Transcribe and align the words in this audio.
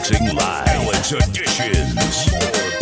Balancing 0.00 0.34
Live. 0.34 0.64
Balance 0.64 1.12
Editions. 1.12 2.79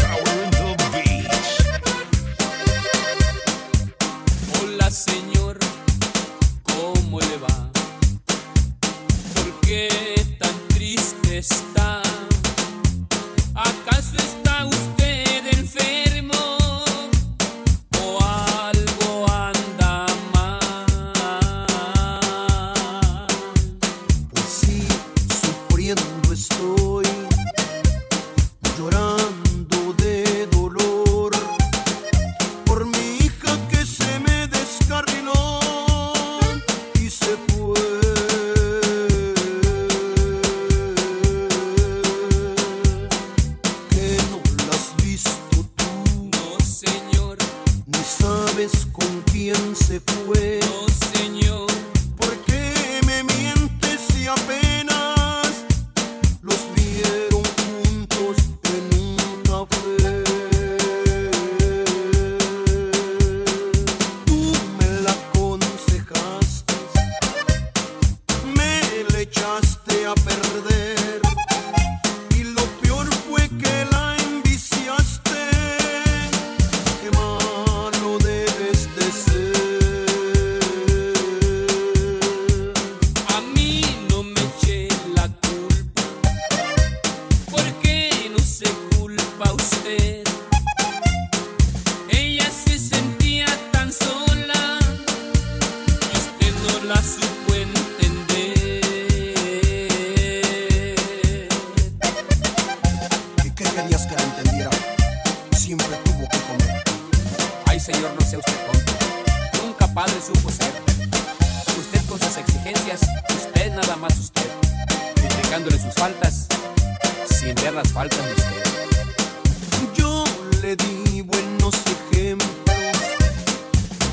Yo 119.97 120.23
le 120.63 120.77
di 120.77 121.21
buenos 121.23 121.75
ejemplos, 122.13 122.77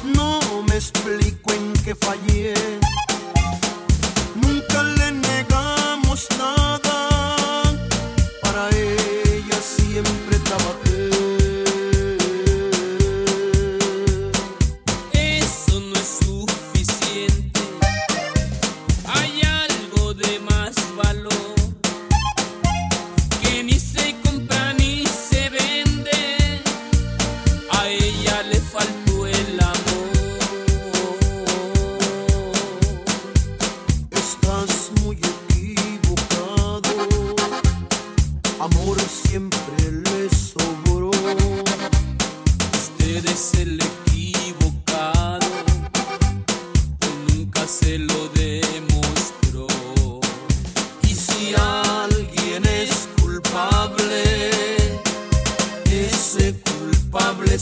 no 0.03 0.39
me 0.63 0.73
explico 0.73 1.53
en 1.53 1.71
qué 1.83 1.93
fallé. 1.93 2.54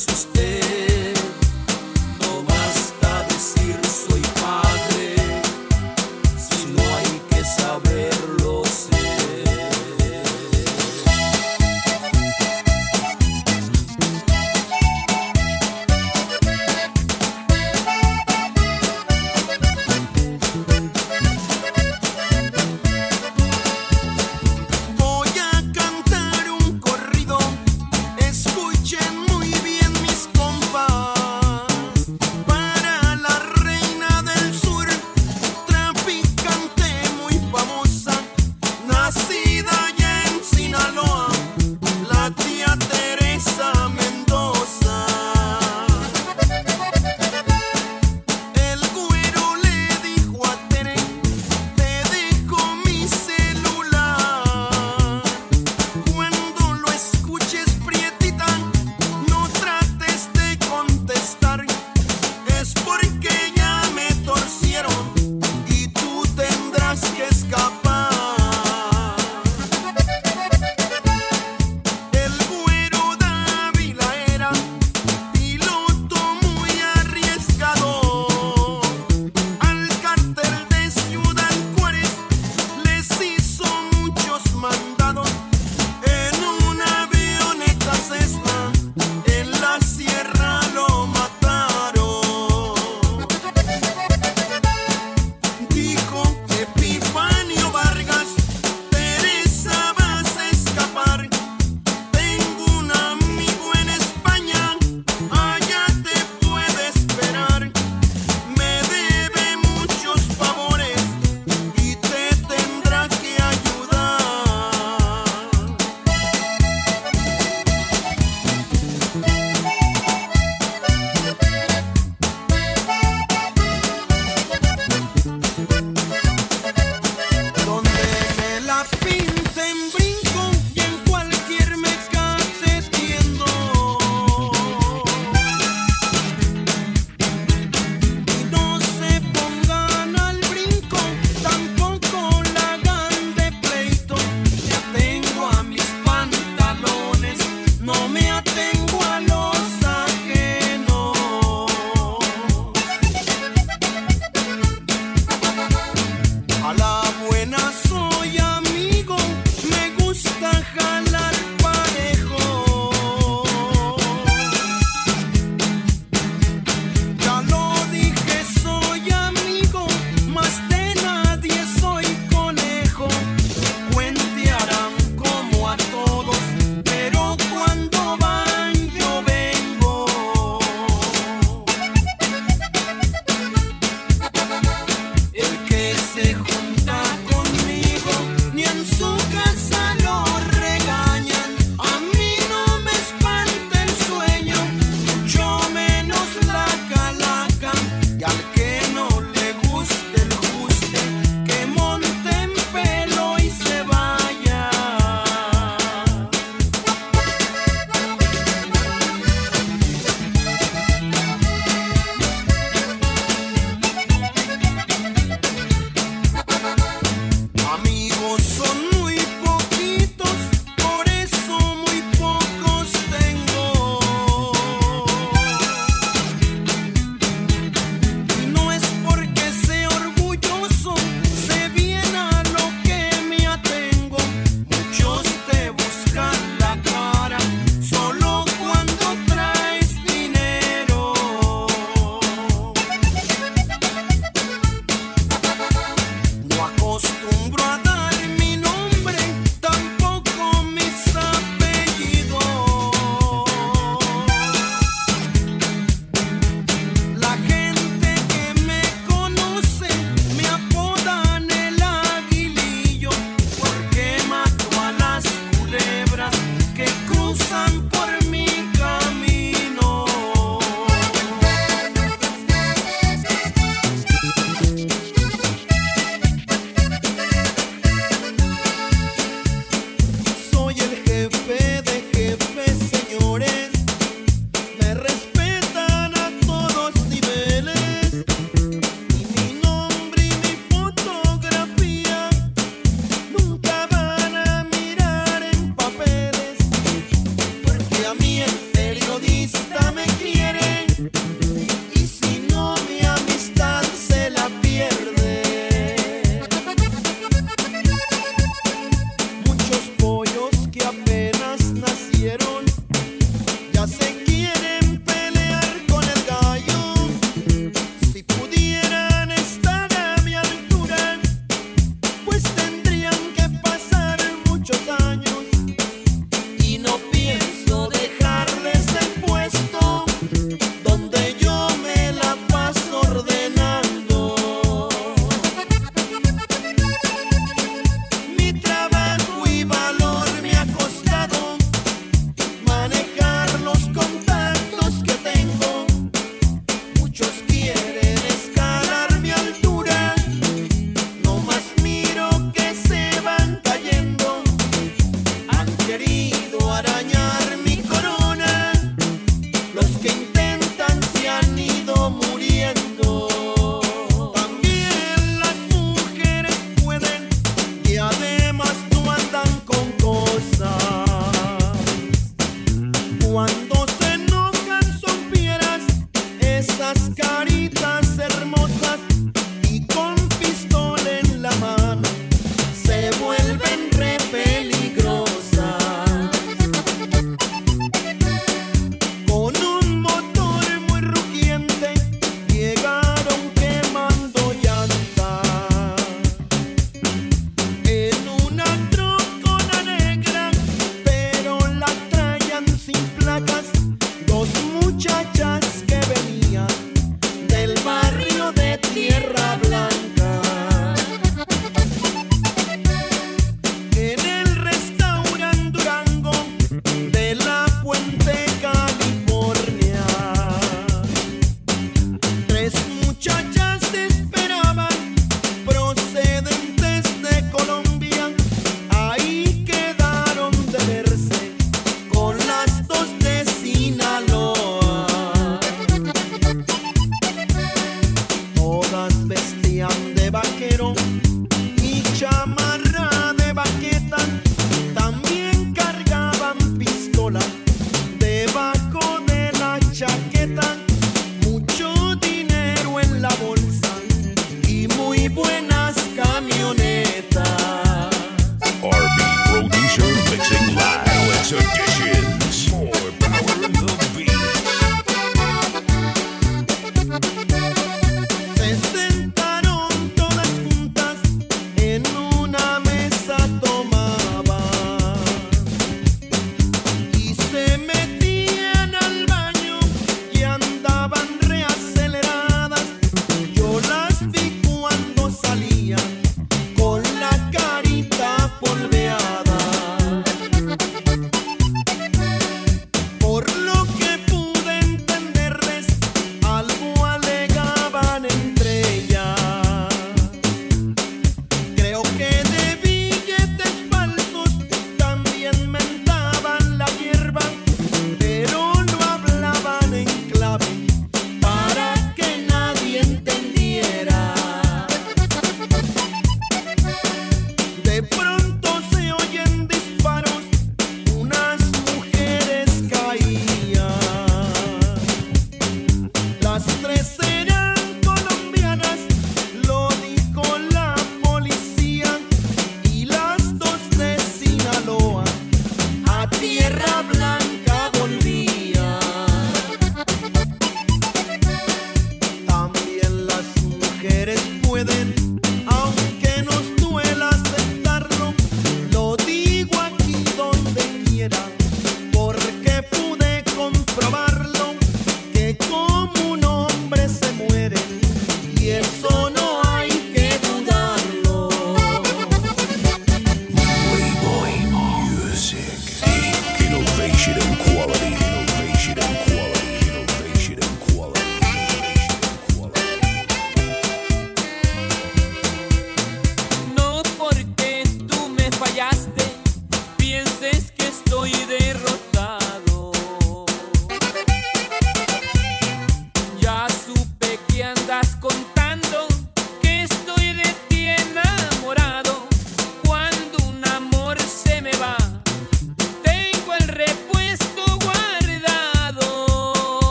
Es 0.00 0.14
usted. 0.14 0.29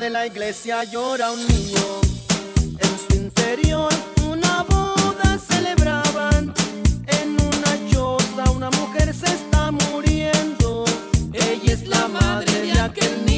de 0.00 0.08
la 0.08 0.26
iglesia 0.26 0.82
llora 0.84 1.30
un 1.30 1.46
niño. 1.46 2.00
En 2.78 2.98
su 2.98 3.16
interior 3.16 3.92
una 4.26 4.62
boda 4.62 5.38
celebraban. 5.38 6.54
En 7.06 7.28
una 7.32 7.90
choza 7.90 8.50
una 8.50 8.70
mujer 8.70 9.12
se 9.14 9.26
está 9.26 9.70
muriendo. 9.70 10.84
Ella 11.34 11.72
es 11.74 11.86
la 11.86 12.08
madre 12.08 12.62
de 12.62 12.80
aquel 12.80 13.24
niño. 13.26 13.29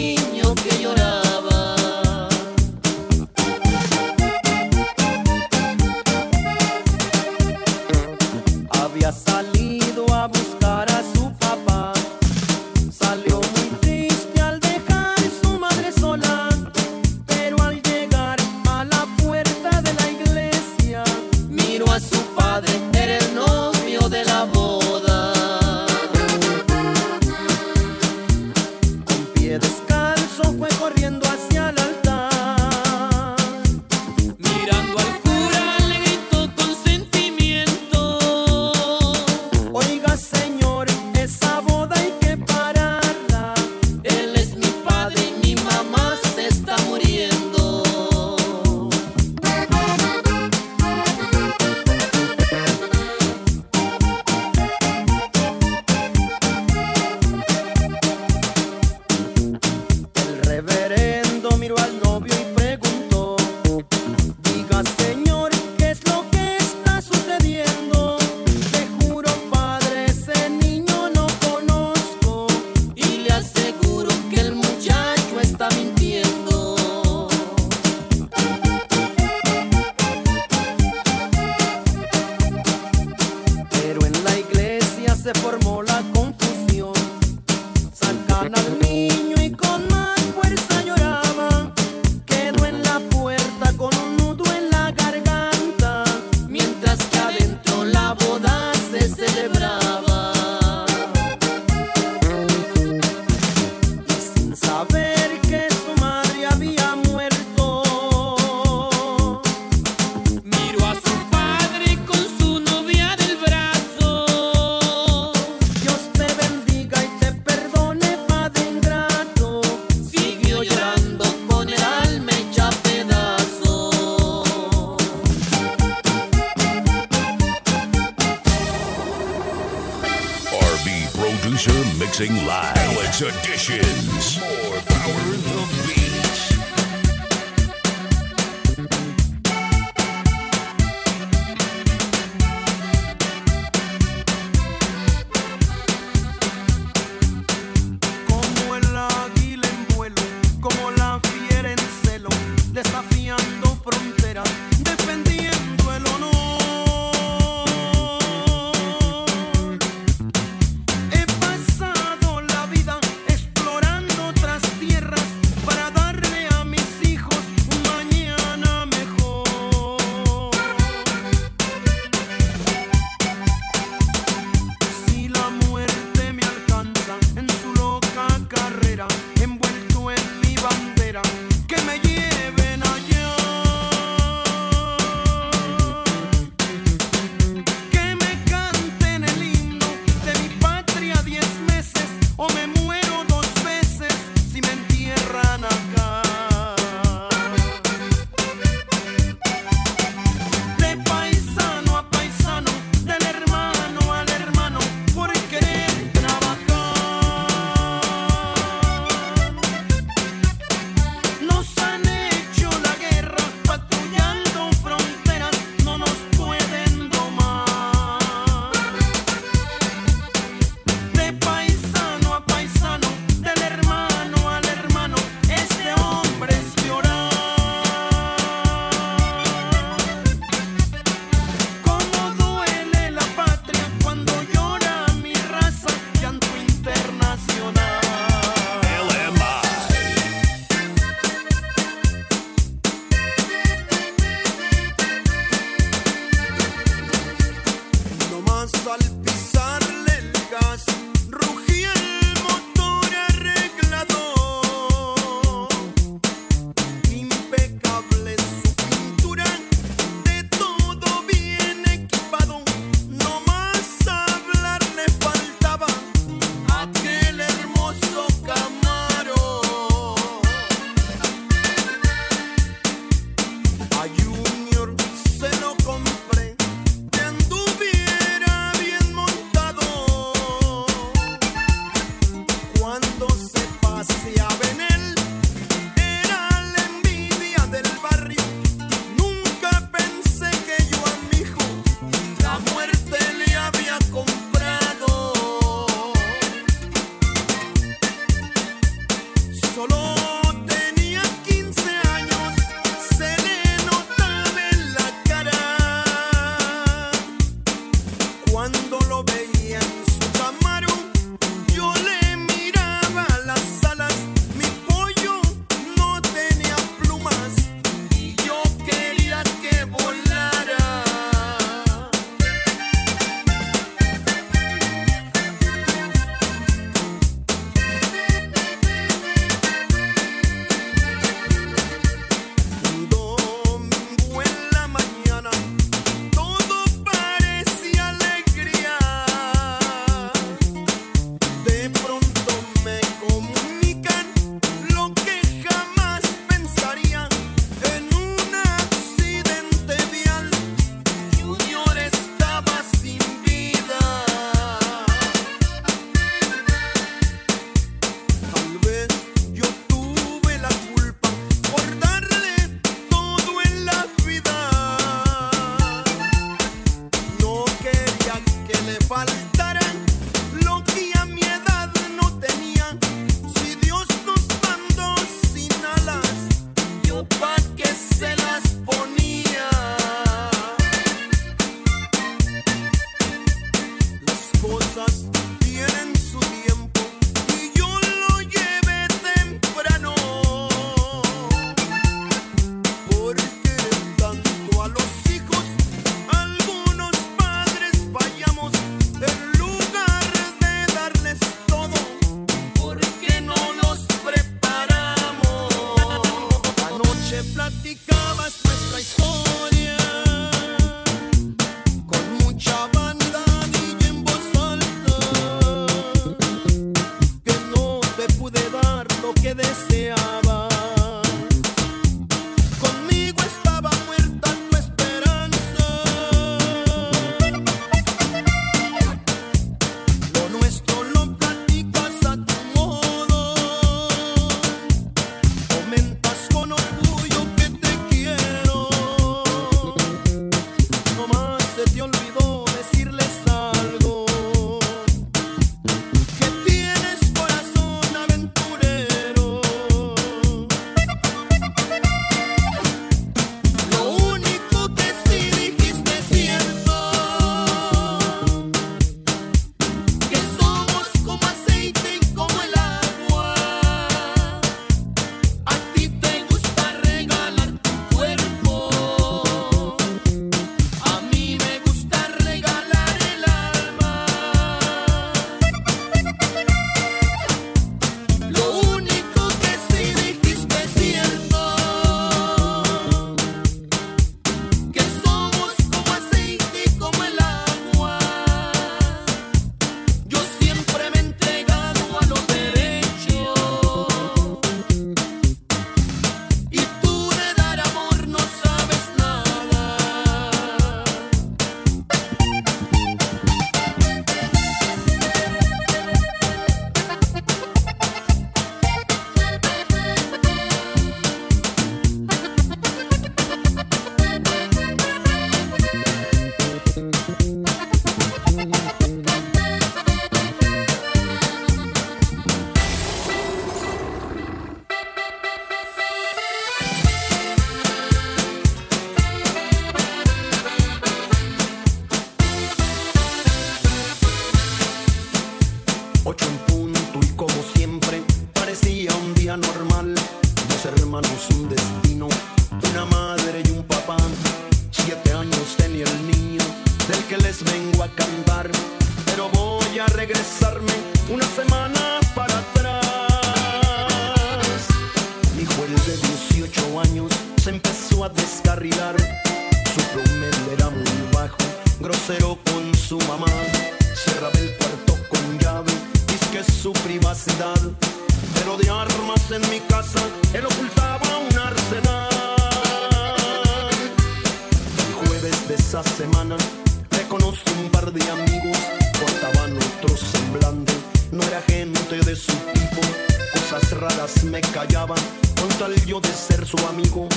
cerradas 584.02 584.44
me 584.44 584.60
callaban 584.60 585.18
con 585.60 585.68
tal 585.78 585.94
yo 586.06 586.20
de 586.20 586.28
ser 586.28 586.66
su 586.66 586.76
amigo 586.88 587.28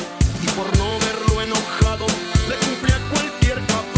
y 0.41 0.47
por 0.47 0.65
no 0.77 0.85
verlo 0.99 1.41
enojado 1.41 2.07
le 2.49 2.55
cumplía 2.55 2.97
cualquier 3.11 3.59
papel. 3.67 3.94